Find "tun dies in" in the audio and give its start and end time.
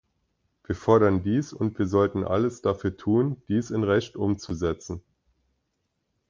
2.97-3.83